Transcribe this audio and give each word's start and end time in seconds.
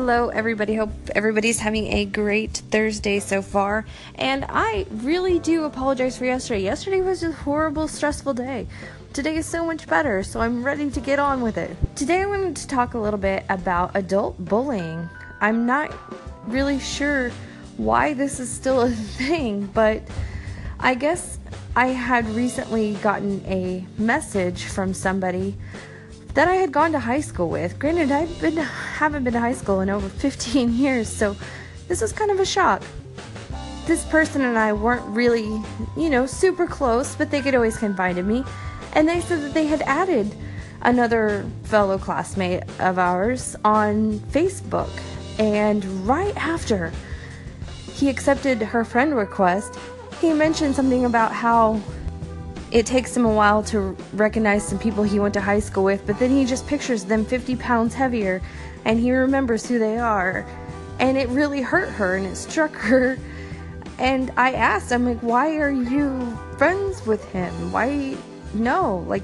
Hello, 0.00 0.30
everybody. 0.30 0.76
Hope 0.76 0.92
everybody's 1.14 1.58
having 1.58 1.92
a 1.92 2.06
great 2.06 2.52
Thursday 2.70 3.20
so 3.20 3.42
far. 3.42 3.84
And 4.14 4.46
I 4.48 4.86
really 4.90 5.38
do 5.38 5.64
apologize 5.64 6.16
for 6.16 6.24
yesterday. 6.24 6.62
Yesterday 6.62 7.02
was 7.02 7.22
a 7.22 7.30
horrible, 7.30 7.86
stressful 7.86 8.32
day. 8.32 8.66
Today 9.12 9.36
is 9.36 9.44
so 9.44 9.62
much 9.62 9.86
better, 9.86 10.22
so 10.22 10.40
I'm 10.40 10.64
ready 10.64 10.90
to 10.90 11.00
get 11.00 11.18
on 11.18 11.42
with 11.42 11.58
it. 11.58 11.76
Today 11.96 12.22
I 12.22 12.24
wanted 12.24 12.56
to 12.56 12.66
talk 12.66 12.94
a 12.94 12.98
little 12.98 13.18
bit 13.18 13.44
about 13.50 13.94
adult 13.94 14.42
bullying. 14.42 15.06
I'm 15.42 15.66
not 15.66 15.94
really 16.46 16.78
sure 16.78 17.28
why 17.76 18.14
this 18.14 18.40
is 18.40 18.48
still 18.48 18.80
a 18.80 18.90
thing, 19.20 19.66
but 19.66 20.00
I 20.80 20.94
guess 20.94 21.38
I 21.76 21.88
had 21.88 22.26
recently 22.30 22.94
gotten 23.02 23.44
a 23.44 23.86
message 23.98 24.64
from 24.64 24.94
somebody 24.94 25.58
that 26.34 26.48
I 26.48 26.54
had 26.54 26.72
gone 26.72 26.92
to 26.92 26.98
high 26.98 27.20
school 27.20 27.48
with. 27.48 27.78
Granted, 27.78 28.10
I 28.12 28.24
haven't 28.96 29.24
been 29.24 29.32
to 29.32 29.40
high 29.40 29.54
school 29.54 29.80
in 29.80 29.90
over 29.90 30.08
15 30.20 30.74
years, 30.74 31.08
so 31.08 31.36
this 31.88 32.00
was 32.00 32.12
kind 32.12 32.30
of 32.30 32.40
a 32.40 32.46
shock. 32.46 32.82
This 33.86 34.04
person 34.06 34.42
and 34.42 34.58
I 34.58 34.72
weren't 34.72 35.06
really, 35.06 35.62
you 35.96 36.10
know, 36.10 36.26
super 36.26 36.66
close, 36.66 37.16
but 37.16 37.30
they 37.30 37.40
could 37.40 37.54
always 37.54 37.76
confide 37.76 38.18
in 38.18 38.28
me. 38.28 38.44
And 38.92 39.08
they 39.08 39.20
said 39.20 39.42
that 39.42 39.54
they 39.54 39.66
had 39.66 39.82
added 39.82 40.34
another 40.82 41.44
fellow 41.64 41.98
classmate 41.98 42.62
of 42.78 42.98
ours 42.98 43.56
on 43.64 44.20
Facebook. 44.30 44.90
And 45.38 45.84
right 46.06 46.36
after 46.36 46.92
he 47.92 48.08
accepted 48.08 48.62
her 48.62 48.84
friend 48.84 49.16
request, 49.16 49.78
he 50.20 50.32
mentioned 50.32 50.74
something 50.74 51.04
about 51.04 51.32
how 51.32 51.80
it 52.70 52.86
takes 52.86 53.16
him 53.16 53.24
a 53.24 53.32
while 53.32 53.62
to 53.64 53.96
recognize 54.12 54.66
some 54.66 54.78
people 54.78 55.02
he 55.02 55.18
went 55.18 55.34
to 55.34 55.40
high 55.40 55.58
school 55.58 55.84
with, 55.84 56.06
but 56.06 56.18
then 56.18 56.30
he 56.30 56.44
just 56.44 56.66
pictures 56.66 57.04
them 57.04 57.24
50 57.24 57.56
pounds 57.56 57.94
heavier 57.94 58.40
and 58.84 58.98
he 58.98 59.12
remembers 59.12 59.66
who 59.66 59.78
they 59.78 59.98
are. 59.98 60.46
And 61.00 61.18
it 61.18 61.28
really 61.30 61.62
hurt 61.62 61.88
her 61.88 62.16
and 62.16 62.26
it 62.26 62.36
struck 62.36 62.72
her. 62.74 63.18
And 63.98 64.32
I 64.36 64.52
asked, 64.52 64.92
I'm 64.92 65.04
like, 65.04 65.20
why 65.20 65.56
are 65.56 65.70
you 65.70 66.38
friends 66.58 67.04
with 67.06 67.24
him? 67.32 67.72
Why? 67.72 68.16
No, 68.54 69.04
like, 69.08 69.22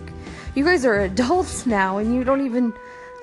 you 0.54 0.64
guys 0.64 0.84
are 0.84 1.00
adults 1.00 1.66
now 1.66 1.98
and 1.98 2.14
you 2.14 2.24
don't 2.24 2.44
even 2.44 2.72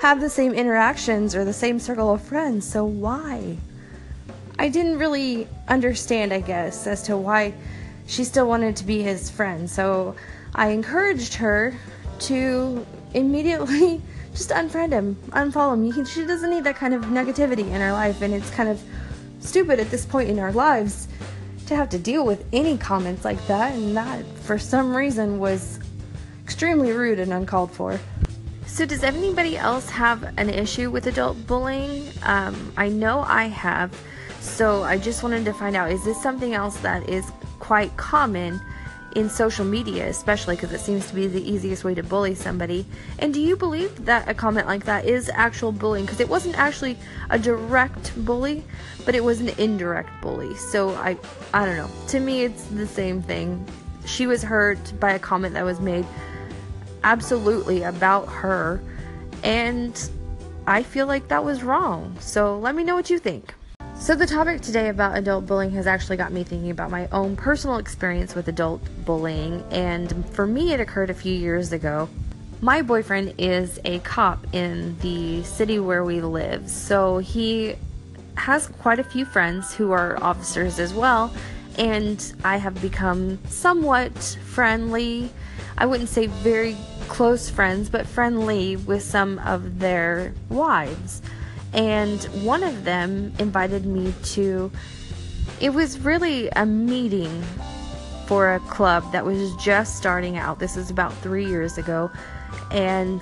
have 0.01 0.21
the 0.21 0.29
same 0.29 0.53
interactions 0.53 1.35
or 1.35 1.45
the 1.45 1.53
same 1.53 1.79
circle 1.79 2.11
of 2.11 2.21
friends, 2.21 2.65
so 2.65 2.85
why? 2.85 3.57
I 4.59 4.69
didn't 4.69 4.99
really 4.99 5.47
understand, 5.67 6.33
I 6.33 6.41
guess, 6.41 6.87
as 6.87 7.03
to 7.03 7.17
why 7.17 7.53
she 8.07 8.23
still 8.23 8.47
wanted 8.47 8.75
to 8.77 8.83
be 8.83 9.01
his 9.01 9.29
friend. 9.29 9.69
So 9.69 10.15
I 10.55 10.69
encouraged 10.69 11.35
her 11.35 11.75
to 12.19 12.85
immediately 13.13 14.01
just 14.33 14.49
unfriend 14.49 14.91
him, 14.91 15.15
unfollow 15.29 15.73
him. 15.73 16.05
She 16.05 16.25
doesn't 16.25 16.49
need 16.49 16.63
that 16.63 16.75
kind 16.75 16.93
of 16.93 17.03
negativity 17.05 17.67
in 17.71 17.81
her 17.81 17.91
life, 17.91 18.21
and 18.21 18.33
it's 18.33 18.49
kind 18.49 18.69
of 18.69 18.81
stupid 19.39 19.79
at 19.79 19.89
this 19.89 20.05
point 20.05 20.29
in 20.29 20.39
our 20.39 20.51
lives 20.51 21.07
to 21.67 21.75
have 21.75 21.89
to 21.89 21.99
deal 21.99 22.25
with 22.25 22.45
any 22.51 22.77
comments 22.77 23.23
like 23.23 23.45
that, 23.47 23.73
and 23.73 23.95
that 23.95 24.25
for 24.39 24.57
some 24.57 24.95
reason 24.95 25.39
was 25.39 25.79
extremely 26.43 26.91
rude 26.91 27.19
and 27.19 27.31
uncalled 27.31 27.71
for. 27.71 27.99
So, 28.65 28.85
does 28.85 29.03
anybody 29.03 29.55
else 29.55 29.89
have 29.89 30.23
an 30.37 30.49
issue 30.49 30.89
with 30.89 31.05
adult 31.07 31.45
bullying? 31.45 32.07
Um, 32.23 32.73
I 32.75 32.89
know 32.89 33.23
I 33.27 33.45
have. 33.45 33.95
So, 34.39 34.83
I 34.83 34.97
just 34.97 35.21
wanted 35.21 35.45
to 35.45 35.53
find 35.53 35.75
out 35.75 35.91
is 35.91 36.03
this 36.03 36.21
something 36.21 36.53
else 36.53 36.77
that 36.77 37.07
is 37.07 37.31
quite 37.63 37.95
common 37.95 38.59
in 39.15 39.29
social 39.29 39.63
media, 39.63 40.05
especially 40.09 40.53
because 40.57 40.73
it 40.73 40.81
seems 40.81 41.07
to 41.07 41.15
be 41.15 41.27
the 41.27 41.41
easiest 41.49 41.85
way 41.85 41.95
to 41.95 42.03
bully 42.03 42.35
somebody. 42.35 42.85
And 43.19 43.33
do 43.33 43.39
you 43.39 43.55
believe 43.55 44.03
that 44.03 44.27
a 44.27 44.33
comment 44.33 44.67
like 44.67 44.83
that 44.83 45.05
is 45.05 45.31
actual 45.33 45.71
bullying? 45.71 46.05
Because 46.05 46.19
it 46.19 46.27
wasn't 46.27 46.59
actually 46.59 46.97
a 47.29 47.39
direct 47.39 48.11
bully, 48.25 48.65
but 49.05 49.15
it 49.15 49.23
was 49.23 49.39
an 49.39 49.47
indirect 49.57 50.09
bully. 50.21 50.53
So 50.55 50.89
I, 50.95 51.17
I 51.53 51.65
don't 51.65 51.77
know. 51.77 51.89
To 52.09 52.19
me, 52.19 52.43
it's 52.43 52.65
the 52.65 52.85
same 52.85 53.21
thing. 53.21 53.65
She 54.05 54.27
was 54.27 54.43
hurt 54.43 54.99
by 54.99 55.13
a 55.13 55.19
comment 55.19 55.53
that 55.53 55.63
was 55.63 55.79
made 55.79 56.05
absolutely 57.05 57.83
about 57.83 58.25
her, 58.27 58.81
and 59.41 60.09
I 60.67 60.83
feel 60.83 61.07
like 61.07 61.29
that 61.29 61.45
was 61.45 61.63
wrong. 61.63 62.17
So 62.19 62.59
let 62.59 62.75
me 62.75 62.83
know 62.83 62.95
what 62.95 63.09
you 63.09 63.19
think. 63.19 63.53
So, 64.03 64.15
the 64.15 64.25
topic 64.25 64.59
today 64.59 64.89
about 64.89 65.17
adult 65.17 65.47
bullying 65.47 65.71
has 65.75 65.87
actually 65.87 66.17
got 66.17 66.33
me 66.33 66.43
thinking 66.43 66.71
about 66.71 66.91
my 66.91 67.07
own 67.13 67.37
personal 67.37 67.77
experience 67.77 68.35
with 68.35 68.49
adult 68.49 68.81
bullying, 69.05 69.63
and 69.71 70.29
for 70.31 70.45
me, 70.45 70.73
it 70.73 70.81
occurred 70.81 71.09
a 71.09 71.13
few 71.13 71.33
years 71.33 71.71
ago. 71.71 72.09
My 72.59 72.81
boyfriend 72.81 73.35
is 73.37 73.79
a 73.85 73.99
cop 73.99 74.45
in 74.53 74.97
the 74.99 75.41
city 75.43 75.79
where 75.79 76.03
we 76.03 76.19
live, 76.19 76.69
so 76.69 77.19
he 77.19 77.75
has 78.35 78.67
quite 78.67 78.99
a 78.99 79.05
few 79.05 79.23
friends 79.23 79.73
who 79.73 79.93
are 79.93 80.21
officers 80.21 80.79
as 80.79 80.93
well, 80.93 81.33
and 81.77 82.35
I 82.43 82.57
have 82.57 82.81
become 82.81 83.39
somewhat 83.47 84.37
friendly. 84.43 85.29
I 85.77 85.85
wouldn't 85.85 86.09
say 86.09 86.27
very 86.27 86.75
close 87.07 87.49
friends, 87.49 87.89
but 87.89 88.05
friendly 88.05 88.75
with 88.75 89.01
some 89.01 89.39
of 89.39 89.79
their 89.79 90.33
wives 90.49 91.21
and 91.73 92.23
one 92.43 92.63
of 92.63 92.83
them 92.83 93.33
invited 93.39 93.85
me 93.85 94.13
to 94.23 94.71
it 95.59 95.73
was 95.73 95.99
really 95.99 96.49
a 96.49 96.65
meeting 96.65 97.43
for 98.25 98.53
a 98.53 98.59
club 98.61 99.11
that 99.11 99.25
was 99.25 99.53
just 99.57 99.97
starting 99.97 100.37
out. 100.37 100.59
This 100.59 100.77
is 100.77 100.89
about 100.89 101.13
three 101.15 101.45
years 101.45 101.77
ago. 101.77 102.09
And 102.71 103.21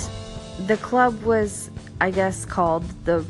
the 0.67 0.78
club 0.78 1.22
was 1.23 1.72
i 2.00 2.12
guess 2.12 2.45
called 2.45 2.84
the 3.06 3.22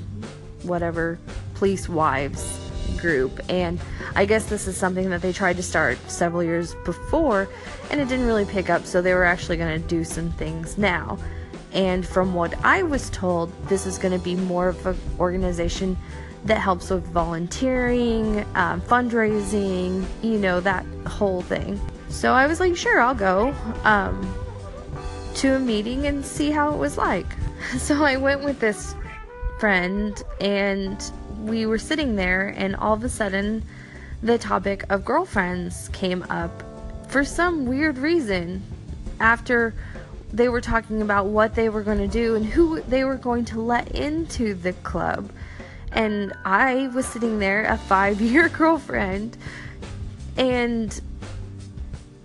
whatever 0.63 1.17
police 1.55 1.87
wives 1.87 2.59
group. 2.97 3.39
And 3.49 3.79
i 4.15 4.25
guess 4.25 4.45
this 4.45 4.67
is 4.67 4.75
something 4.75 5.09
that 5.09 5.21
they 5.21 5.31
tried 5.31 5.57
to 5.57 5.63
start 5.63 5.97
several 6.09 6.43
years 6.43 6.75
before 6.85 7.47
and 7.89 8.01
it 8.01 8.07
didn't 8.07 8.25
really 8.25 8.45
pick 8.45 8.69
up 8.69 8.85
so 8.85 9.01
they 9.01 9.13
were 9.13 9.23
actually 9.23 9.57
going 9.57 9.81
to 9.81 9.87
do 9.87 10.03
some 10.03 10.31
things 10.31 10.77
now 10.77 11.17
and 11.73 12.05
from 12.05 12.33
what 12.33 12.53
I 12.65 12.83
was 12.83 13.09
told, 13.09 13.51
this 13.67 13.85
is 13.85 13.97
going 13.97 14.17
to 14.17 14.23
be 14.23 14.35
more 14.35 14.69
of 14.69 14.85
an 14.85 14.97
organization 15.19 15.97
that 16.45 16.57
helps 16.57 16.89
with 16.89 17.05
volunteering, 17.07 18.45
um, 18.55 18.81
fundraising, 18.81 20.05
you 20.21 20.37
know, 20.37 20.59
that 20.59 20.85
whole 21.07 21.41
thing. 21.41 21.79
So 22.09 22.33
I 22.33 22.47
was 22.47 22.59
like, 22.59 22.75
sure, 22.75 22.99
I'll 22.99 23.15
go 23.15 23.53
um, 23.83 24.35
to 25.35 25.55
a 25.55 25.59
meeting 25.59 26.07
and 26.07 26.25
see 26.25 26.51
how 26.51 26.73
it 26.73 26.77
was 26.77 26.97
like. 26.97 27.27
So 27.77 28.03
I 28.03 28.17
went 28.17 28.43
with 28.43 28.59
this 28.59 28.95
friend, 29.59 30.19
and 30.39 30.99
we 31.43 31.67
were 31.67 31.77
sitting 31.77 32.15
there, 32.15 32.55
and 32.57 32.75
all 32.75 32.95
of 32.95 33.03
a 33.03 33.09
sudden, 33.09 33.63
the 34.23 34.39
topic 34.39 34.83
of 34.89 35.05
girlfriends 35.05 35.87
came 35.89 36.23
up 36.23 36.63
for 37.07 37.23
some 37.23 37.67
weird 37.67 37.99
reason. 37.99 38.63
After 39.19 39.75
they 40.33 40.49
were 40.49 40.61
talking 40.61 41.01
about 41.01 41.27
what 41.27 41.55
they 41.55 41.69
were 41.69 41.83
going 41.83 41.97
to 41.97 42.07
do 42.07 42.35
and 42.35 42.45
who 42.45 42.81
they 42.81 43.03
were 43.03 43.15
going 43.15 43.45
to 43.45 43.61
let 43.61 43.91
into 43.91 44.53
the 44.53 44.73
club. 44.73 45.31
And 45.91 46.33
I 46.45 46.87
was 46.87 47.05
sitting 47.05 47.39
there, 47.39 47.65
a 47.65 47.77
five 47.77 48.21
year 48.21 48.47
girlfriend, 48.57 49.37
and 50.37 50.99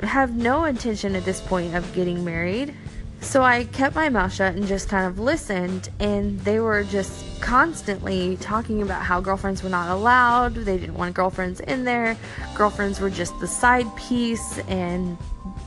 have 0.01 0.37
no 0.37 0.65
intention 0.65 1.17
at 1.17 1.25
this 1.25 1.41
point 1.41 1.75
of 1.75 1.93
getting 1.95 2.25
married. 2.25 2.75
So 3.21 3.43
I 3.43 3.65
kept 3.65 3.95
my 3.97 4.09
mouth 4.09 4.33
shut 4.33 4.55
and 4.55 4.67
just 4.67 4.89
kind 4.89 5.07
of 5.07 5.19
listened, 5.19 5.89
and 5.99 6.39
they 6.41 6.61
were 6.61 6.85
just 6.85 7.25
constantly 7.41 8.37
talking 8.37 8.83
about 8.83 9.03
how 9.03 9.21
girlfriends 9.21 9.63
were 9.63 9.69
not 9.69 9.91
allowed. 9.91 10.55
They 10.55 10.79
didn't 10.79 10.95
want 10.95 11.15
girlfriends 11.15 11.61
in 11.61 11.85
there. 11.85 12.17
Girlfriends 12.55 13.01
were 13.01 13.11
just 13.11 13.39
the 13.41 13.47
side 13.47 13.87
piece, 13.97 14.59
and 14.69 15.17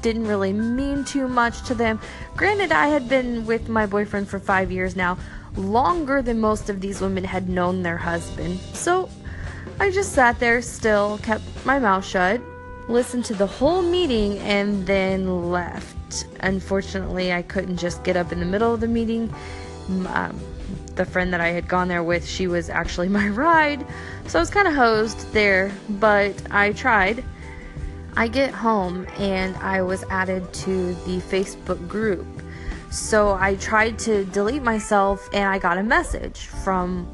didn't 0.01 0.27
really 0.27 0.53
mean 0.53 1.03
too 1.03 1.27
much 1.27 1.61
to 1.63 1.75
them. 1.75 1.99
Granted, 2.35 2.71
I 2.71 2.87
had 2.87 3.09
been 3.09 3.45
with 3.45 3.69
my 3.69 3.85
boyfriend 3.85 4.29
for 4.29 4.39
five 4.39 4.71
years 4.71 4.95
now, 4.95 5.17
longer 5.55 6.21
than 6.21 6.39
most 6.39 6.69
of 6.69 6.79
these 6.79 7.01
women 7.01 7.23
had 7.23 7.49
known 7.49 7.83
their 7.83 7.97
husband. 7.97 8.59
So 8.73 9.09
I 9.79 9.91
just 9.91 10.13
sat 10.13 10.39
there 10.39 10.61
still, 10.61 11.17
kept 11.19 11.43
my 11.65 11.79
mouth 11.79 12.05
shut, 12.05 12.41
listened 12.87 13.25
to 13.25 13.33
the 13.33 13.47
whole 13.47 13.81
meeting, 13.81 14.37
and 14.39 14.85
then 14.85 15.51
left. 15.51 16.25
Unfortunately, 16.39 17.31
I 17.33 17.41
couldn't 17.41 17.77
just 17.77 18.03
get 18.03 18.15
up 18.17 18.31
in 18.31 18.39
the 18.39 18.45
middle 18.45 18.73
of 18.73 18.79
the 18.79 18.87
meeting. 18.87 19.33
Um, 19.89 20.39
the 20.95 21.05
friend 21.05 21.33
that 21.33 21.41
I 21.41 21.49
had 21.49 21.67
gone 21.67 21.87
there 21.87 22.03
with, 22.03 22.27
she 22.27 22.47
was 22.47 22.69
actually 22.69 23.09
my 23.19 23.27
ride. 23.29 23.85
So 24.27 24.39
I 24.39 24.41
was 24.41 24.49
kind 24.49 24.67
of 24.67 24.75
hosed 24.75 25.31
there, 25.33 25.71
but 25.89 26.35
I 26.51 26.73
tried. 26.73 27.23
I 28.15 28.27
get 28.27 28.53
home 28.53 29.07
and 29.17 29.55
I 29.57 29.81
was 29.81 30.03
added 30.09 30.51
to 30.65 30.93
the 31.05 31.17
Facebook 31.17 31.87
group. 31.87 32.27
So 32.91 33.33
I 33.33 33.55
tried 33.55 33.99
to 33.99 34.25
delete 34.25 34.63
myself 34.63 35.29
and 35.31 35.45
I 35.47 35.59
got 35.59 35.77
a 35.77 35.83
message 35.83 36.47
from 36.63 37.11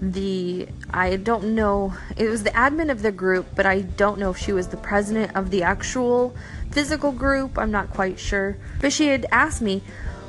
the 0.00 0.66
I 0.90 1.14
don't 1.14 1.54
know 1.54 1.94
it 2.16 2.28
was 2.28 2.42
the 2.42 2.50
admin 2.50 2.90
of 2.90 3.02
the 3.02 3.12
group, 3.12 3.46
but 3.54 3.64
I 3.64 3.82
don't 3.82 4.18
know 4.18 4.30
if 4.30 4.36
she 4.36 4.52
was 4.52 4.66
the 4.68 4.76
president 4.76 5.36
of 5.36 5.50
the 5.50 5.62
actual 5.62 6.34
physical 6.72 7.12
group. 7.12 7.56
I'm 7.56 7.70
not 7.70 7.90
quite 7.90 8.18
sure. 8.18 8.56
But 8.80 8.92
she 8.92 9.06
had 9.08 9.26
asked 9.30 9.62
me, 9.62 9.82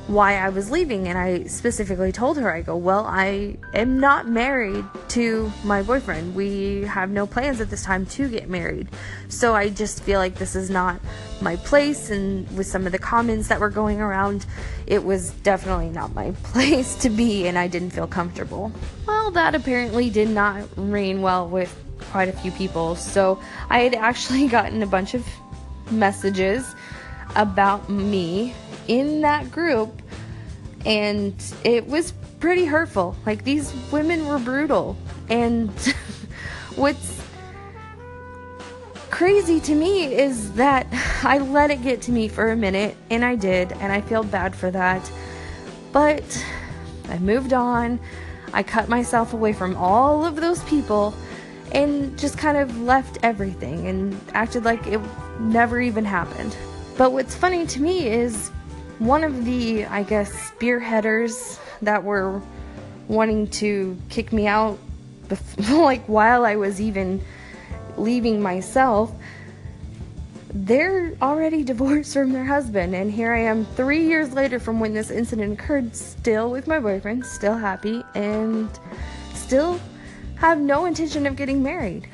why 0.07 0.35
I 0.35 0.49
was 0.49 0.69
leaving. 0.69 1.07
And 1.07 1.17
I 1.17 1.45
specifically 1.45 2.11
told 2.11 2.37
her, 2.37 2.53
I 2.53 2.61
go, 2.61 2.75
Well, 2.75 3.05
I 3.07 3.57
am 3.73 3.99
not 3.99 4.27
married 4.27 4.85
to 5.09 5.51
my 5.63 5.81
boyfriend. 5.81 6.35
We 6.35 6.81
have 6.83 7.09
no 7.09 7.25
plans 7.25 7.61
at 7.61 7.69
this 7.69 7.83
time 7.83 8.05
to 8.07 8.29
get 8.29 8.49
married. 8.49 8.89
So 9.29 9.55
I 9.55 9.69
just 9.69 10.03
feel 10.03 10.19
like 10.19 10.35
this 10.35 10.55
is 10.55 10.69
not 10.69 10.99
my 11.41 11.55
place. 11.57 12.09
And 12.09 12.49
with 12.57 12.67
some 12.67 12.85
of 12.85 12.91
the 12.91 12.99
comments 12.99 13.47
that 13.47 13.59
were 13.59 13.69
going 13.69 14.01
around, 14.01 14.45
it 14.87 15.03
was 15.03 15.31
definitely 15.31 15.89
not 15.89 16.13
my 16.13 16.31
place 16.43 16.95
to 16.95 17.09
be, 17.09 17.47
and 17.47 17.57
I 17.57 17.67
didn't 17.67 17.91
feel 17.91 18.07
comfortable. 18.07 18.71
Well, 19.07 19.31
that 19.31 19.55
apparently 19.55 20.09
did 20.09 20.29
not 20.29 20.67
reign 20.75 21.21
well 21.21 21.47
with 21.47 21.73
quite 22.11 22.27
a 22.27 22.33
few 22.33 22.51
people. 22.51 22.95
So 22.95 23.39
I 23.69 23.79
had 23.79 23.95
actually 23.95 24.47
gotten 24.57 24.83
a 24.83 24.87
bunch 24.87 25.13
of 25.13 25.25
messages 25.91 26.75
about 27.35 27.89
me 27.89 28.53
in 28.87 29.21
that 29.21 29.51
group 29.51 30.01
and 30.85 31.33
it 31.63 31.87
was 31.87 32.13
pretty 32.39 32.65
hurtful. 32.65 33.15
Like 33.25 33.43
these 33.43 33.73
women 33.91 34.27
were 34.27 34.39
brutal. 34.39 34.97
And 35.29 35.69
what's 36.75 37.21
crazy 39.09 39.59
to 39.61 39.75
me 39.75 40.13
is 40.13 40.53
that 40.53 40.87
I 41.23 41.37
let 41.37 41.71
it 41.71 41.81
get 41.83 42.01
to 42.03 42.11
me 42.11 42.27
for 42.27 42.51
a 42.51 42.55
minute 42.55 42.97
and 43.09 43.23
I 43.23 43.35
did 43.35 43.71
and 43.73 43.91
I 43.91 44.01
feel 44.01 44.23
bad 44.23 44.55
for 44.55 44.71
that. 44.71 45.09
But 45.91 46.45
I 47.09 47.17
moved 47.19 47.53
on. 47.53 47.99
I 48.53 48.61
cut 48.61 48.89
myself 48.89 49.33
away 49.33 49.53
from 49.53 49.75
all 49.77 50.25
of 50.25 50.35
those 50.35 50.63
people 50.65 51.13
and 51.71 52.17
just 52.19 52.37
kind 52.37 52.57
of 52.57 52.81
left 52.81 53.17
everything 53.23 53.87
and 53.87 54.19
acted 54.33 54.63
like 54.63 54.85
it 54.85 55.01
never 55.39 55.79
even 55.79 56.05
happened. 56.05 56.55
But 56.97 57.13
what's 57.13 57.33
funny 57.33 57.65
to 57.65 57.81
me 57.81 58.07
is 58.07 58.51
one 58.99 59.23
of 59.23 59.45
the, 59.45 59.85
I 59.85 60.03
guess, 60.03 60.51
spearheaders 60.51 61.59
that 61.81 62.03
were 62.03 62.41
wanting 63.07 63.47
to 63.47 63.97
kick 64.09 64.31
me 64.31 64.47
out, 64.47 64.79
like 65.69 66.05
while 66.05 66.45
I 66.45 66.55
was 66.55 66.79
even 66.79 67.21
leaving 67.97 68.41
myself, 68.41 69.13
they're 70.53 71.13
already 71.21 71.63
divorced 71.63 72.13
from 72.13 72.31
their 72.31 72.45
husband. 72.45 72.95
And 72.95 73.11
here 73.11 73.33
I 73.33 73.39
am 73.39 73.65
three 73.65 74.05
years 74.05 74.33
later 74.33 74.59
from 74.59 74.79
when 74.79 74.93
this 74.93 75.09
incident 75.09 75.59
occurred, 75.59 75.95
still 75.95 76.51
with 76.51 76.67
my 76.67 76.79
boyfriend, 76.79 77.25
still 77.25 77.57
happy, 77.57 78.03
and 78.13 78.69
still 79.33 79.79
have 80.35 80.59
no 80.59 80.85
intention 80.85 81.25
of 81.25 81.35
getting 81.35 81.63
married. 81.63 82.07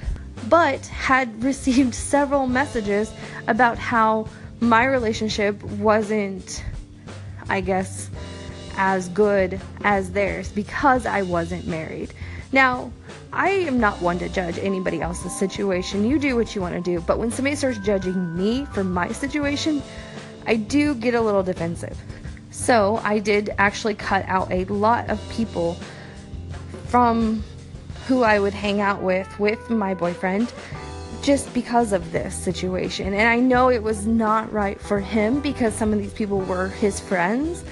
But 0.47 0.85
had 0.87 1.43
received 1.43 1.93
several 2.13 2.47
messages 2.47 3.11
about 3.47 3.77
how 3.77 4.27
my 4.59 4.85
relationship 4.85 5.61
wasn't 5.63 6.63
I 7.49 7.61
guess, 7.61 8.09
as 8.77 9.09
good 9.09 9.59
as 9.83 10.11
theirs 10.11 10.51
because 10.51 11.05
I 11.05 11.23
wasn't 11.23 11.67
married. 11.67 12.13
Now, 12.51 12.91
I 13.33 13.49
am 13.49 13.79
not 13.79 14.01
one 14.01 14.19
to 14.19 14.29
judge 14.29 14.57
anybody 14.59 15.01
else's 15.01 15.37
situation. 15.37 16.05
You 16.05 16.19
do 16.19 16.35
what 16.35 16.55
you 16.55 16.61
want 16.61 16.75
to 16.75 16.81
do. 16.81 17.01
But 17.01 17.19
when 17.19 17.31
somebody 17.31 17.55
starts 17.55 17.79
judging 17.79 18.35
me 18.35 18.65
for 18.65 18.83
my 18.83 19.11
situation, 19.11 19.81
I 20.47 20.55
do 20.55 20.95
get 20.95 21.15
a 21.15 21.21
little 21.21 21.43
defensive. 21.43 21.97
So 22.51 22.99
I 23.03 23.19
did 23.19 23.53
actually 23.57 23.95
cut 23.95 24.25
out 24.27 24.51
a 24.51 24.65
lot 24.65 25.09
of 25.09 25.21
people 25.29 25.75
from 26.87 27.43
who 28.07 28.23
I 28.23 28.39
would 28.39 28.53
hang 28.53 28.81
out 28.81 29.03
with 29.03 29.39
with 29.39 29.69
my 29.69 29.93
boyfriend 29.93 30.51
just 31.21 31.53
because 31.53 31.93
of 31.93 32.11
this 32.11 32.35
situation. 32.35 33.13
And 33.13 33.27
I 33.27 33.37
know 33.39 33.69
it 33.69 33.83
was 33.83 34.07
not 34.07 34.51
right 34.51 34.79
for 34.79 34.99
him 34.99 35.41
because 35.41 35.73
some 35.73 35.93
of 35.93 35.99
these 35.99 36.13
people 36.13 36.39
were 36.41 36.67
his 36.67 36.99
friends. 36.99 37.63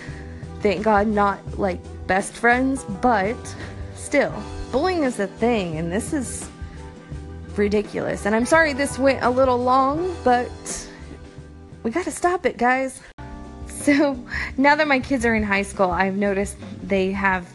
Thank 0.62 0.84
God, 0.84 1.08
not 1.08 1.58
like 1.58 1.80
best 2.08 2.34
friends, 2.34 2.84
but 3.02 3.38
still, 3.96 4.34
bullying 4.72 5.04
is 5.04 5.20
a 5.20 5.28
thing, 5.28 5.78
and 5.78 5.92
this 5.92 6.14
is 6.14 6.50
ridiculous. 7.56 8.26
And 8.26 8.36
I'm 8.36 8.46
sorry 8.46 8.74
this 8.74 8.98
went 9.00 9.24
a 9.24 9.30
little 9.30 9.58
long, 9.58 10.16
but 10.24 10.88
we 11.84 11.92
gotta 11.92 12.12
stop 12.12 12.46
it, 12.46 12.58
guys. 12.58 13.02
So 13.68 14.20
now 14.58 14.76
that 14.76 14.88
my 14.88 15.00
kids 15.00 15.26
are 15.26 15.36
in 15.36 15.44
high 15.44 15.62
school, 15.62 15.92
I've 15.92 16.18
noticed 16.18 16.58
they 16.84 17.12
have 17.12 17.48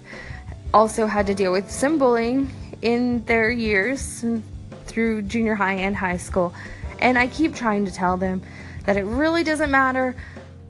also 0.73 1.07
had 1.07 1.27
to 1.27 1.35
deal 1.35 1.53
with 1.53 1.71
some 1.71 1.99
bullying 1.99 2.51
in 2.81 3.25
their 3.27 3.51
years 3.51 4.25
through 4.93 5.23
junior 5.23 5.55
high 5.55 5.75
and 5.75 5.97
high 5.97 6.17
school. 6.17 6.55
And 7.01 7.19
I 7.19 7.27
keep 7.27 7.55
trying 7.55 7.85
to 7.87 7.93
tell 7.93 8.17
them 8.17 8.43
that 8.85 8.97
it 8.97 9.05
really 9.05 9.43
doesn't 9.43 9.71
matter 9.71 10.15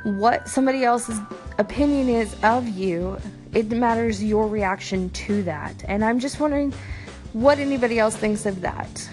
what 0.04 0.48
somebody 0.48 0.84
else's 0.84 1.18
opinion 1.58 2.08
is 2.08 2.34
of 2.42 2.68
you, 2.68 3.18
it 3.52 3.70
matters 3.70 4.22
your 4.22 4.48
reaction 4.48 5.10
to 5.10 5.42
that. 5.44 5.84
And 5.86 6.04
I'm 6.04 6.18
just 6.18 6.40
wondering 6.40 6.72
what 7.32 7.58
anybody 7.58 7.98
else 7.98 8.16
thinks 8.16 8.46
of 8.46 8.60
that. 8.62 9.08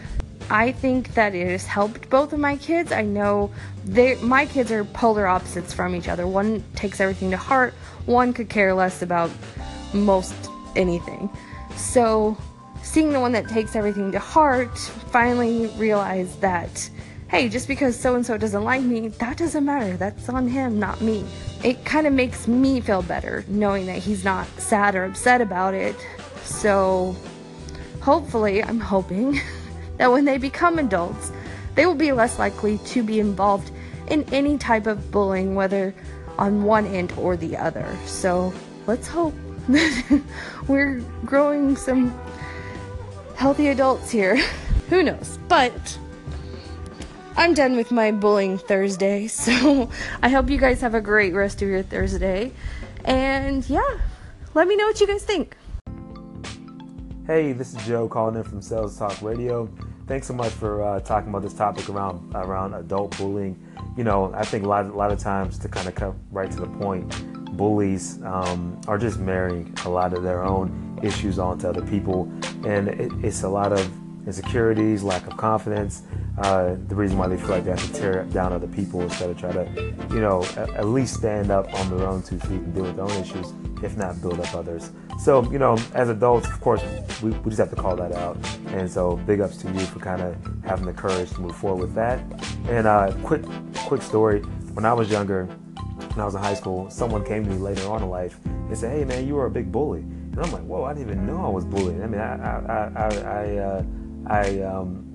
I 0.50 0.72
think 0.72 1.14
that 1.14 1.36
it 1.36 1.48
has 1.48 1.66
helped 1.66 2.10
both 2.10 2.34
of 2.34 2.40
my 2.40 2.58
kids. 2.58 2.92
I 2.92 3.04
know 3.04 3.52
they 3.86 4.16
my 4.16 4.48
kids 4.48 4.72
are 4.72 4.84
polar 4.84 5.28
opposites 5.28 5.74
from 5.74 5.96
each 5.96 6.08
other. 6.08 6.26
One 6.26 6.64
takes 6.76 7.00
everything 7.00 7.30
to 7.32 7.38
heart, 7.38 7.74
one 8.08 8.34
could 8.34 8.50
care 8.50 8.74
less 8.74 9.04
about 9.04 9.30
most 9.94 10.34
anything. 10.76 11.30
So 11.76 12.36
seeing 12.84 13.12
the 13.12 13.20
one 13.20 13.32
that 13.34 13.48
takes 13.48 13.76
everything 13.76 14.12
to 14.12 14.20
heart 14.20 14.78
finally 14.78 15.68
realized 15.78 16.40
that 16.42 16.90
hey, 17.30 17.48
just 17.48 17.68
because 17.68 17.98
so 17.98 18.16
and 18.16 18.26
so 18.26 18.38
doesn't 18.38 18.64
like 18.64 18.82
me, 18.82 19.08
that 19.08 19.38
doesn't 19.38 19.64
matter. 19.64 19.96
That's 19.96 20.30
on 20.30 20.48
him, 20.48 20.80
not 20.80 21.00
me. 21.00 21.24
It 21.64 21.86
kind 21.86 22.08
of 22.08 22.14
makes 22.14 22.48
me 22.48 22.82
feel 22.82 23.04
better 23.04 23.46
knowing 23.48 23.86
that 23.86 24.00
he's 24.00 24.26
not 24.26 24.48
sad 24.60 24.96
or 24.96 25.06
upset 25.06 25.40
about 25.40 25.76
it. 25.76 25.96
So, 26.44 27.16
hopefully, 28.02 28.64
I'm 28.64 28.80
hoping 28.80 29.40
that 29.98 30.12
when 30.12 30.26
they 30.26 30.40
become 30.40 30.80
adults, 30.80 31.32
they 31.76 31.86
will 31.86 31.96
be 31.96 32.12
less 32.12 32.40
likely 32.40 32.80
to 32.80 33.04
be 33.04 33.20
involved 33.20 33.72
in 34.08 34.24
any 34.34 34.58
type 34.58 34.88
of 34.88 35.12
bullying, 35.12 35.54
whether 35.54 35.94
on 36.40 36.64
one 36.64 36.88
end 36.88 37.14
or 37.16 37.38
the 37.38 37.56
other. 37.56 37.96
So, 38.08 38.52
let's 38.88 39.08
hope 39.08 39.36
that 39.68 40.22
we're 40.68 41.00
growing 41.26 41.76
some 41.76 42.20
healthy 43.40 43.70
adults 43.70 44.12
here. 44.12 44.36
Who 44.90 45.02
knows? 45.02 45.40
But 45.48 45.98
I'm 47.38 47.54
done 47.54 47.78
with 47.78 47.90
my 47.90 48.12
bullying 48.12 48.58
Thursday, 48.58 49.28
so 49.46 49.90
I 50.22 50.28
hope 50.28 50.50
you 50.50 50.58
guys 50.58 50.82
have 50.82 50.94
a 50.94 51.00
great 51.00 51.34
rest 51.34 51.62
of 51.62 51.70
your 51.70 51.82
Thursday. 51.82 52.52
And 53.06 53.68
yeah, 53.70 53.98
let 54.54 54.68
me 54.68 54.76
know 54.76 54.86
what 54.86 55.00
you 55.00 55.08
guys 55.08 55.24
think. 55.24 55.56
Hey, 57.28 57.54
this 57.54 57.74
is 57.74 57.88
Joe 57.88 58.10
calling 58.10 58.36
in 58.36 58.44
from 58.44 58.62
Sales 58.62 58.98
Talk 58.98 59.22
Radio. 59.22 59.70
Thanks 60.06 60.28
so 60.28 60.34
much 60.34 60.52
for 60.52 60.84
uh, 60.84 61.00
talking 61.00 61.30
about 61.30 61.44
this 61.44 61.54
topic 61.54 61.88
around 61.88 62.34
around 62.36 62.74
adult 62.74 63.18
bullying. 63.18 63.58
You 63.96 64.04
know, 64.04 64.34
I 64.34 64.44
think 64.44 64.66
a 64.66 64.68
lot 64.68 64.86
a 64.86 64.92
lot 64.92 65.14
of 65.14 65.20
times 65.20 65.58
to 65.60 65.70
kind 65.70 65.88
of 65.88 65.96
come 65.96 66.20
right 66.32 66.52
to 66.52 66.60
the 66.60 66.68
point, 66.68 67.56
bullies 67.56 68.22
um, 68.24 68.82
are 68.88 68.98
just 68.98 69.20
marrying 69.20 69.74
a 69.86 69.90
lot 69.90 70.14
of 70.14 70.24
their 70.24 70.44
own 70.44 71.00
issues 71.04 71.40
onto 71.40 71.68
other 71.68 71.84
people, 71.84 72.30
and 72.66 72.88
it, 72.88 73.12
it's 73.24 73.44
a 73.44 73.50
lot 73.50 73.72
of 73.72 73.92
insecurities, 74.26 75.04
lack 75.04 75.26
of 75.28 75.36
confidence. 75.38 76.04
Uh, 76.38 76.76
the 76.88 76.96
reason 76.96 77.18
why 77.18 77.28
they 77.28 77.38
feel 77.38 77.50
like 77.50 77.64
they 77.64 77.72
have 77.72 77.86
to 77.86 77.94
tear 77.94 78.24
down 78.26 78.54
other 78.54 78.68
people 78.68 79.02
instead 79.02 79.30
of 79.30 79.38
try 79.38 79.52
to, 79.52 79.66
you 80.12 80.22
know, 80.22 80.44
at, 80.56 80.70
at 80.76 80.86
least 80.88 81.16
stand 81.16 81.52
up 81.52 81.72
on 81.74 81.98
their 81.98 82.08
own 82.08 82.22
two 82.22 82.40
feet 82.40 82.52
and 82.52 82.74
deal 82.74 82.84
with 82.84 82.96
their 82.96 83.06
own 83.06 83.12
issues, 83.12 83.54
if 83.84 83.98
not 83.98 84.22
build 84.22 84.40
up 84.40 84.54
others. 84.54 84.92
So, 85.20 85.44
you 85.52 85.60
know, 85.60 85.78
as 85.94 86.10
adults, 86.10 86.48
of 86.48 86.62
course, 86.62 86.82
we, 87.22 87.32
we 87.32 87.50
just 87.50 87.58
have 87.58 87.72
to 87.72 87.76
call 87.76 87.96
that 87.98 88.14
out. 88.14 88.38
And 88.68 88.90
so, 88.90 89.18
big 89.18 89.42
ups 89.42 89.58
to 89.58 89.72
you 89.72 89.80
for 89.82 90.00
kind 90.00 90.22
of 90.22 90.38
having 90.64 90.86
the 90.86 90.94
courage 90.94 91.30
to 91.32 91.42
move 91.42 91.56
forward 91.56 91.82
with 91.82 91.96
that. 91.96 92.20
And 92.70 92.88
uh, 92.88 93.12
quick, 93.24 93.44
quick 93.86 94.02
story. 94.02 94.42
When 94.74 94.86
I 94.86 94.94
was 94.94 95.10
younger, 95.10 95.46
when 95.46 96.20
I 96.20 96.26
was 96.26 96.36
in 96.36 96.42
high 96.42 96.54
school, 96.54 96.90
someone 96.90 97.26
came 97.26 97.44
to 97.44 97.50
me 97.50 97.58
later 97.58 97.90
on 97.90 98.04
in 98.04 98.10
life 98.10 98.40
and 98.46 98.78
said, 98.78 98.98
"Hey, 98.98 99.04
man, 99.04 99.28
you 99.28 99.36
were 99.36 99.48
a 99.48 99.52
big 99.52 99.72
bully." 99.72 100.06
And 100.32 100.40
I'm 100.40 100.52
like, 100.52 100.64
"Whoa, 100.64 100.84
I 100.84 100.94
didn't 100.94 101.12
even 101.12 101.26
know 101.26 101.46
I 101.46 101.50
was 101.50 101.66
bullied." 101.66 102.02
I 102.02 102.08
mean, 102.08 102.22
I, 102.22 102.36
I, 102.36 102.92
I, 102.96 103.16
I, 103.18 103.58
uh, 103.58 103.84
I 104.28 104.62
um, 104.62 105.10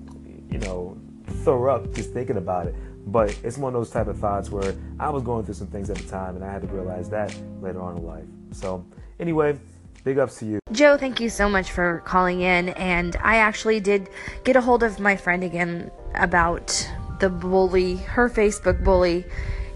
you 0.50 0.59
know, 0.59 0.97
throw 1.42 1.75
up 1.75 1.92
just 1.94 2.12
thinking 2.12 2.37
about 2.37 2.66
it. 2.66 2.75
But 3.06 3.38
it's 3.42 3.59
one 3.59 3.75
of 3.75 3.80
those 3.80 3.90
type 3.90 4.06
of 4.06 4.18
thoughts 4.18 4.50
where 4.50 4.75
I 4.99 5.11
was 5.11 5.23
going 5.23 5.44
through 5.44 5.54
some 5.54 5.66
things 5.66 5.90
at 5.90 5.97
the 5.97 6.09
time, 6.09 6.37
and 6.37 6.44
I 6.44 6.50
had 6.50 6.62
to 6.62 6.68
realize 6.68 7.11
that 7.11 7.35
later 7.61 7.83
on 7.83 7.99
in 7.99 8.04
life. 8.04 8.25
So, 8.52 8.85
anyway, 9.21 9.59
big 10.04 10.18
ups 10.18 10.38
to 10.38 10.47
you. 10.47 10.61
Joe, 10.73 10.97
thank 10.97 11.21
you 11.21 11.28
so 11.28 11.49
much 11.49 11.71
for 11.71 12.02
calling 12.06 12.40
in. 12.40 12.71
And 12.71 13.16
I 13.23 13.37
actually 13.37 13.80
did 13.80 14.09
get 14.44 14.56
a 14.56 14.61
hold 14.61 14.83
of 14.83 15.00
my 15.00 15.16
friend 15.16 15.44
again 15.44 15.90
about 16.14 16.88
the 17.21 17.28
bully, 17.28 17.97
her 17.97 18.30
Facebook 18.30 18.83
bully 18.83 19.25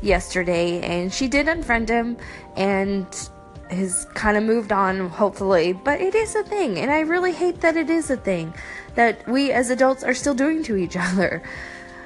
yesterday, 0.01 0.81
and 0.81 1.13
she 1.13 1.29
did 1.29 1.47
unfriend 1.47 1.89
him 1.89 2.17
and 2.57 3.07
has 3.71 4.07
kind 4.15 4.37
of 4.37 4.43
moved 4.43 4.73
on, 4.73 5.09
hopefully. 5.09 5.73
But 5.73 6.01
it 6.01 6.15
is 6.15 6.35
a 6.35 6.43
thing, 6.43 6.79
and 6.79 6.91
I 6.91 7.01
really 7.01 7.33
hate 7.33 7.61
that 7.61 7.77
it 7.77 7.91
is 7.91 8.11
a 8.11 8.17
thing 8.17 8.55
that 8.95 9.27
we 9.29 9.53
as 9.53 9.71
adults 9.71 10.03
are 10.03 10.15
still 10.15 10.35
doing 10.35 10.63
to 10.65 10.77
each 10.77 10.97
other. 10.99 11.43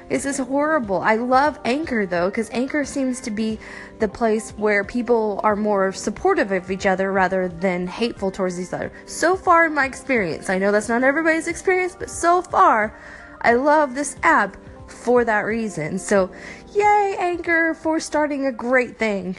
This 0.09 0.25
is 0.25 0.37
horrible. 0.37 1.01
I 1.01 1.15
love 1.15 1.59
Anchor 1.65 2.05
though, 2.05 2.29
because 2.29 2.49
Anchor 2.51 2.85
seems 2.85 3.19
to 3.21 3.31
be 3.31 3.57
the 3.99 4.07
place 4.07 4.51
where 4.51 4.83
people 4.83 5.39
are 5.43 5.55
more 5.55 5.91
supportive 5.91 6.51
of 6.51 6.69
each 6.69 6.85
other 6.85 7.11
rather 7.11 7.47
than 7.47 7.87
hateful 7.87 8.29
towards 8.29 8.59
each 8.59 8.73
other. 8.73 8.91
So 9.05 9.35
far, 9.35 9.65
in 9.65 9.73
my 9.73 9.85
experience, 9.85 10.49
I 10.49 10.59
know 10.59 10.71
that's 10.71 10.89
not 10.89 11.03
everybody's 11.03 11.47
experience, 11.47 11.95
but 11.97 12.09
so 12.09 12.41
far, 12.41 12.95
I 13.41 13.53
love 13.53 13.95
this 13.95 14.15
app 14.23 14.57
for 14.87 15.25
that 15.25 15.41
reason. 15.41 15.97
So, 15.97 16.29
yay, 16.73 17.15
Anchor, 17.17 17.73
for 17.73 17.99
starting 17.99 18.45
a 18.45 18.51
great 18.51 18.97
thing. 18.97 19.35